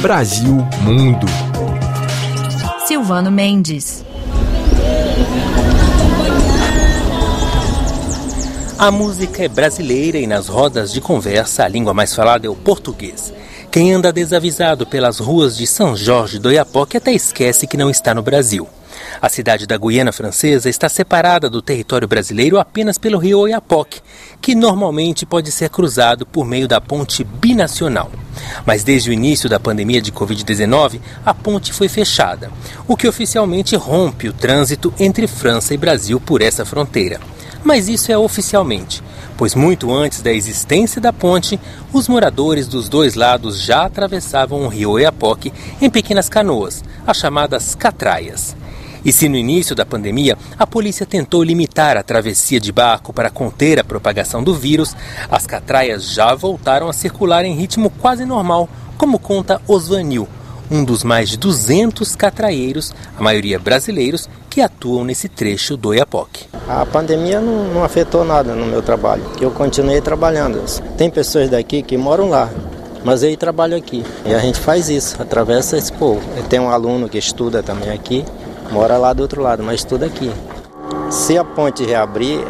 Brasil 0.00 0.66
Mundo. 0.80 1.26
Silvano 2.86 3.30
Mendes. 3.30 4.02
A 8.78 8.90
música 8.90 9.44
é 9.44 9.48
brasileira 9.48 10.16
e 10.16 10.26
nas 10.26 10.48
rodas 10.48 10.90
de 10.90 11.02
conversa 11.02 11.64
a 11.64 11.68
língua 11.68 11.92
mais 11.92 12.14
falada 12.14 12.46
é 12.46 12.50
o 12.50 12.56
português. 12.56 13.30
Quem 13.70 13.92
anda 13.92 14.10
desavisado 14.10 14.86
pelas 14.86 15.18
ruas 15.18 15.54
de 15.54 15.66
São 15.66 15.94
Jorge 15.94 16.38
do 16.38 16.48
Oiapoque 16.48 16.96
até 16.96 17.12
esquece 17.12 17.66
que 17.66 17.76
não 17.76 17.90
está 17.90 18.14
no 18.14 18.22
Brasil. 18.22 18.66
A 19.20 19.28
cidade 19.28 19.66
da 19.66 19.76
Guiana 19.76 20.12
Francesa 20.12 20.70
está 20.70 20.88
separada 20.88 21.50
do 21.50 21.60
território 21.60 22.08
brasileiro 22.08 22.58
apenas 22.58 22.96
pelo 22.96 23.18
rio 23.18 23.40
Oiapoque, 23.40 24.00
que 24.40 24.54
normalmente 24.54 25.26
pode 25.26 25.52
ser 25.52 25.68
cruzado 25.68 26.24
por 26.24 26.46
meio 26.46 26.66
da 26.66 26.80
ponte 26.80 27.22
binacional. 27.22 28.10
Mas 28.64 28.84
desde 28.84 29.10
o 29.10 29.12
início 29.12 29.48
da 29.48 29.60
pandemia 29.60 30.00
de 30.00 30.12
Covid-19, 30.12 31.00
a 31.24 31.34
ponte 31.34 31.72
foi 31.72 31.88
fechada, 31.88 32.50
o 32.86 32.96
que 32.96 33.08
oficialmente 33.08 33.76
rompe 33.76 34.28
o 34.28 34.32
trânsito 34.32 34.92
entre 34.98 35.26
França 35.26 35.74
e 35.74 35.76
Brasil 35.76 36.20
por 36.20 36.42
essa 36.42 36.64
fronteira. 36.64 37.20
Mas 37.62 37.88
isso 37.88 38.10
é 38.10 38.16
oficialmente, 38.16 39.02
pois 39.36 39.54
muito 39.54 39.92
antes 39.92 40.22
da 40.22 40.32
existência 40.32 41.00
da 41.00 41.12
ponte, 41.12 41.60
os 41.92 42.08
moradores 42.08 42.66
dos 42.66 42.88
dois 42.88 43.14
lados 43.14 43.62
já 43.62 43.84
atravessavam 43.84 44.64
o 44.64 44.68
rio 44.68 44.92
Oiapoque 44.92 45.52
em 45.80 45.90
pequenas 45.90 46.28
canoas, 46.28 46.82
as 47.06 47.18
chamadas 47.18 47.74
catraias. 47.74 48.56
E 49.04 49.12
se 49.12 49.28
no 49.28 49.36
início 49.36 49.74
da 49.74 49.86
pandemia 49.86 50.36
a 50.58 50.66
polícia 50.66 51.06
tentou 51.06 51.42
limitar 51.42 51.96
a 51.96 52.02
travessia 52.02 52.60
de 52.60 52.72
barco 52.72 53.12
para 53.12 53.30
conter 53.30 53.78
a 53.78 53.84
propagação 53.84 54.42
do 54.42 54.54
vírus, 54.54 54.94
as 55.30 55.46
catraias 55.46 56.12
já 56.12 56.34
voltaram 56.34 56.88
a 56.88 56.92
circular 56.92 57.44
em 57.44 57.54
ritmo 57.54 57.90
quase 57.90 58.24
normal, 58.24 58.68
como 58.98 59.18
conta 59.18 59.60
Osvanil, 59.66 60.28
um 60.70 60.84
dos 60.84 61.02
mais 61.02 61.28
de 61.28 61.36
200 61.36 62.14
catraieiros, 62.14 62.94
a 63.18 63.22
maioria 63.22 63.58
brasileiros, 63.58 64.28
que 64.48 64.60
atuam 64.60 65.04
nesse 65.04 65.28
trecho 65.28 65.76
do 65.76 65.88
Oiapoque. 65.88 66.46
A 66.68 66.84
pandemia 66.84 67.40
não, 67.40 67.72
não 67.72 67.84
afetou 67.84 68.24
nada 68.24 68.54
no 68.54 68.66
meu 68.66 68.82
trabalho, 68.82 69.22
eu 69.40 69.50
continuei 69.50 70.00
trabalhando. 70.00 70.62
Tem 70.96 71.10
pessoas 71.10 71.48
daqui 71.48 71.82
que 71.82 71.96
moram 71.96 72.28
lá, 72.28 72.50
mas 73.04 73.22
eu 73.22 73.34
trabalho 73.36 73.76
aqui. 73.76 74.04
E 74.26 74.34
a 74.34 74.38
gente 74.38 74.60
faz 74.60 74.88
isso, 74.88 75.20
atravessa 75.20 75.76
esse 75.76 75.92
povo. 75.92 76.20
Tem 76.48 76.60
um 76.60 76.68
aluno 76.68 77.08
que 77.08 77.18
estuda 77.18 77.62
também 77.62 77.90
aqui, 77.90 78.24
mora 78.70 78.96
lá 78.96 79.12
do 79.12 79.22
outro 79.22 79.42
lado, 79.42 79.62
mas 79.62 79.80
estuda 79.80 80.06
aqui. 80.06 80.30
Se 81.10 81.36
a 81.36 81.44
ponte 81.44 81.84
reabrir, 81.84 82.44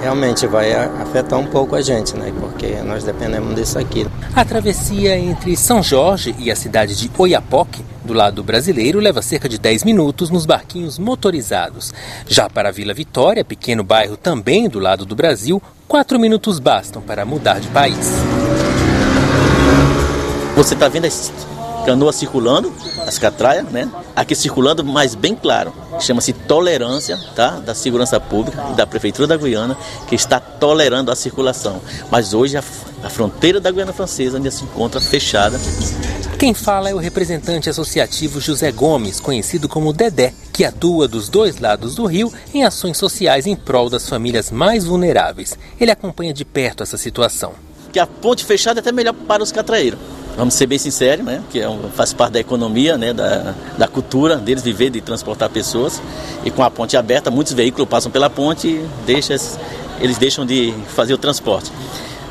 realmente 0.00 0.46
vai 0.46 0.72
afetar 0.72 1.38
um 1.38 1.46
pouco 1.46 1.74
a 1.74 1.80
gente, 1.80 2.16
né? 2.16 2.32
Porque 2.38 2.76
nós 2.82 3.04
dependemos 3.04 3.54
disso 3.54 3.78
aqui. 3.78 4.06
A 4.34 4.44
travessia 4.44 5.16
entre 5.16 5.56
São 5.56 5.82
Jorge 5.82 6.34
e 6.38 6.50
a 6.50 6.56
cidade 6.56 6.94
de 6.94 7.10
Oiapoque, 7.16 7.82
do 8.04 8.12
lado 8.12 8.42
brasileiro, 8.42 9.00
leva 9.00 9.22
cerca 9.22 9.48
de 9.48 9.58
10 9.58 9.84
minutos 9.84 10.28
nos 10.28 10.44
barquinhos 10.44 10.98
motorizados. 10.98 11.94
Já 12.26 12.50
para 12.50 12.68
a 12.68 12.72
Vila 12.72 12.92
Vitória, 12.92 13.44
pequeno 13.44 13.82
bairro 13.82 14.16
também 14.16 14.68
do 14.68 14.78
lado 14.78 15.06
do 15.06 15.16
Brasil, 15.16 15.62
4 15.88 16.18
minutos 16.18 16.58
bastam 16.58 17.00
para 17.00 17.24
mudar 17.24 17.60
de 17.60 17.68
país. 17.68 18.12
Você 20.54 20.74
está 20.74 20.88
vendo 20.88 21.06
a 21.06 21.08
canoa 21.84 22.12
circulando, 22.12 22.72
as 23.06 23.18
catraias, 23.18 23.66
né? 23.66 23.88
Aqui 24.16 24.34
circulando, 24.34 24.84
mas 24.84 25.14
bem 25.14 25.34
claro. 25.34 25.72
Chama-se 26.00 26.32
tolerância, 26.32 27.18
tá? 27.36 27.60
Da 27.60 27.74
segurança 27.74 28.18
pública 28.18 28.64
e 28.72 28.74
da 28.74 28.86
prefeitura 28.86 29.28
da 29.28 29.36
Guiana, 29.36 29.76
que 30.08 30.14
está 30.14 30.40
tolerando 30.40 31.10
a 31.10 31.16
circulação. 31.16 31.80
Mas 32.10 32.34
hoje 32.34 32.56
a, 32.56 32.64
a 33.02 33.10
fronteira 33.10 33.60
da 33.60 33.70
Guiana 33.70 33.92
Francesa 33.92 34.38
ainda 34.38 34.50
se 34.50 34.64
encontra 34.64 35.00
fechada. 35.00 35.58
Quem 36.38 36.52
fala 36.52 36.90
é 36.90 36.94
o 36.94 36.98
representante 36.98 37.70
associativo 37.70 38.40
José 38.40 38.72
Gomes, 38.72 39.20
conhecido 39.20 39.68
como 39.68 39.92
Dedé, 39.92 40.34
que 40.52 40.64
atua 40.64 41.06
dos 41.06 41.28
dois 41.28 41.58
lados 41.58 41.94
do 41.94 42.06
rio 42.06 42.32
em 42.52 42.64
ações 42.64 42.98
sociais 42.98 43.46
em 43.46 43.54
prol 43.54 43.88
das 43.88 44.08
famílias 44.08 44.50
mais 44.50 44.84
vulneráveis. 44.84 45.56
Ele 45.80 45.90
acompanha 45.90 46.34
de 46.34 46.44
perto 46.44 46.82
essa 46.82 46.96
situação. 46.96 47.52
Que 47.92 48.00
a 48.00 48.06
ponte 48.06 48.44
fechada 48.44 48.80
é 48.80 48.82
até 48.82 48.90
melhor 48.90 49.14
para 49.14 49.42
os 49.42 49.52
catraeiros 49.52 49.98
vamos 50.36 50.54
ser 50.54 50.66
bem 50.66 50.78
sinceros, 50.78 51.24
né? 51.24 51.42
Que 51.50 51.60
é 51.60 51.68
um, 51.68 51.90
faz 51.90 52.12
parte 52.12 52.32
da 52.32 52.40
economia, 52.40 52.96
né? 52.96 53.12
Da, 53.12 53.54
da 53.78 53.88
cultura 53.88 54.36
deles 54.36 54.62
viver 54.62 54.90
de 54.90 55.00
transportar 55.00 55.48
pessoas. 55.50 56.00
E 56.44 56.50
com 56.50 56.62
a 56.62 56.70
ponte 56.70 56.96
aberta, 56.96 57.30
muitos 57.30 57.52
veículos 57.52 57.88
passam 57.88 58.10
pela 58.10 58.28
ponte 58.28 58.68
e 58.68 58.88
deixa, 59.06 59.34
eles 60.00 60.18
deixam 60.18 60.44
de 60.44 60.74
fazer 60.88 61.14
o 61.14 61.18
transporte. 61.18 61.70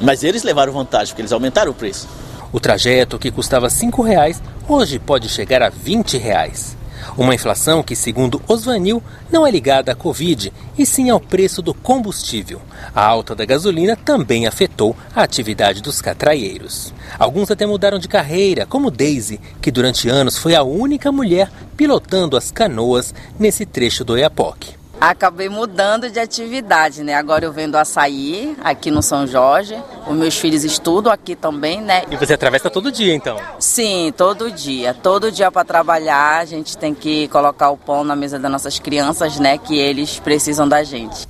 Mas 0.01 0.23
eles 0.23 0.43
levaram 0.43 0.73
vantagem, 0.73 1.07
porque 1.07 1.21
eles 1.21 1.31
aumentaram 1.31 1.71
o 1.71 1.75
preço. 1.75 2.07
O 2.51 2.59
trajeto 2.59 3.17
que 3.17 3.31
custava 3.31 3.67
R$ 3.67 4.03
reais 4.03 4.41
hoje 4.67 4.99
pode 4.99 5.27
chegar 5.29 5.61
a 5.61 5.69
R$ 5.69 6.03
reais. 6.19 6.77
Uma 7.17 7.35
inflação 7.35 7.83
que, 7.83 7.95
segundo 7.95 8.41
Osvanil, 8.47 9.01
não 9.31 9.45
é 9.45 9.51
ligada 9.51 9.91
à 9.91 9.95
Covid, 9.95 10.51
e 10.77 10.85
sim 10.85 11.09
ao 11.09 11.19
preço 11.19 11.61
do 11.61 11.73
combustível. 11.73 12.61
A 12.95 13.05
alta 13.05 13.35
da 13.35 13.45
gasolina 13.45 13.95
também 13.95 14.47
afetou 14.47 14.95
a 15.15 15.23
atividade 15.23 15.81
dos 15.81 16.01
catraieiros. 16.01 16.93
Alguns 17.19 17.51
até 17.51 17.65
mudaram 17.65 17.99
de 17.99 18.07
carreira, 18.07 18.65
como 18.65 18.91
Daisy, 18.91 19.39
que 19.61 19.71
durante 19.71 20.09
anos 20.09 20.37
foi 20.37 20.55
a 20.55 20.63
única 20.63 21.11
mulher 21.11 21.51
pilotando 21.77 22.35
as 22.35 22.51
canoas 22.51 23.13
nesse 23.39 23.65
trecho 23.65 24.03
do 24.03 24.13
Oiapoque. 24.13 24.82
Acabei 25.03 25.49
mudando 25.49 26.09
de 26.09 26.17
atividade, 26.17 27.03
né? 27.03 27.13
Agora 27.13 27.43
eu 27.43 27.51
vendo 27.51 27.75
açaí 27.75 28.55
aqui 28.63 28.89
no 28.89 29.03
São 29.03 29.27
Jorge. 29.27 29.77
Os 30.07 30.15
meus 30.15 30.37
filhos 30.37 30.63
estudam 30.63 31.11
aqui 31.11 31.35
também, 31.35 31.81
né? 31.81 32.03
E 32.09 32.15
você 32.15 32.35
atravessa 32.35 32.69
todo 32.69 32.89
dia, 32.89 33.13
então? 33.13 33.35
Sim, 33.59 34.13
todo 34.15 34.49
dia. 34.49 34.93
Todo 34.93 35.29
dia 35.29 35.51
para 35.51 35.65
trabalhar, 35.65 36.37
a 36.37 36.45
gente 36.45 36.77
tem 36.77 36.95
que 36.95 37.27
colocar 37.27 37.69
o 37.69 37.75
pão 37.75 38.05
na 38.05 38.15
mesa 38.15 38.39
das 38.39 38.49
nossas 38.49 38.79
crianças, 38.79 39.37
né? 39.39 39.57
Que 39.57 39.77
eles 39.77 40.19
precisam 40.19 40.69
da 40.69 40.85
gente. 40.85 41.27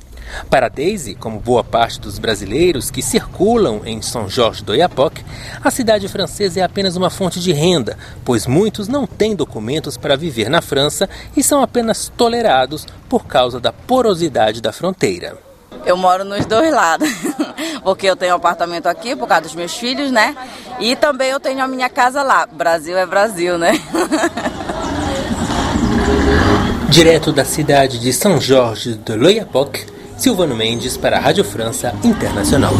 Para 0.49 0.69
Daisy, 0.69 1.15
como 1.15 1.39
boa 1.39 1.63
parte 1.63 1.99
dos 1.99 2.19
brasileiros 2.19 2.89
que 2.89 3.01
circulam 3.01 3.81
em 3.85 4.01
São 4.01 4.29
Jorge 4.29 4.63
do 4.63 4.71
Oiapoque, 4.71 5.23
a 5.63 5.71
cidade 5.71 6.07
francesa 6.07 6.59
é 6.59 6.63
apenas 6.63 6.95
uma 6.95 7.09
fonte 7.09 7.39
de 7.39 7.51
renda, 7.53 7.97
pois 8.23 8.47
muitos 8.47 8.87
não 8.87 9.05
têm 9.05 9.35
documentos 9.35 9.97
para 9.97 10.15
viver 10.15 10.49
na 10.49 10.61
França 10.61 11.09
e 11.35 11.43
são 11.43 11.61
apenas 11.61 12.11
tolerados 12.15 12.85
por 13.09 13.25
causa 13.25 13.59
da 13.59 13.71
porosidade 13.71 14.61
da 14.61 14.71
fronteira. 14.71 15.37
Eu 15.85 15.97
moro 15.97 16.23
nos 16.23 16.45
dois 16.45 16.71
lados, 16.73 17.09
porque 17.83 18.07
eu 18.07 18.15
tenho 18.15 18.33
um 18.33 18.37
apartamento 18.37 18.87
aqui 18.87 19.15
por 19.15 19.27
causa 19.27 19.43
dos 19.43 19.55
meus 19.55 19.75
filhos, 19.75 20.11
né? 20.11 20.35
E 20.79 20.95
também 20.95 21.29
eu 21.29 21.39
tenho 21.39 21.61
a 21.61 21.67
minha 21.67 21.89
casa 21.89 22.23
lá. 22.23 22.45
Brasil 22.45 22.97
é 22.97 23.05
Brasil, 23.05 23.57
né? 23.57 23.73
Direto 26.89 27.31
da 27.33 27.43
cidade 27.43 27.99
de 27.99 28.13
São 28.13 28.39
Jorge 28.39 28.93
do 28.93 29.15
L'Oyapock, 29.15 29.85
Silvano 30.23 30.55
Mendes 30.55 30.95
para 30.95 31.17
a 31.17 31.19
Rádio 31.19 31.43
França 31.43 31.93
Internacional. 32.01 32.73